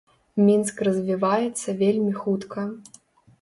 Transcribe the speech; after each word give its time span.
Мінск 0.45 0.79
развіваецца 0.87 1.77
вельмі 1.83 2.17
хутка. 2.23 2.67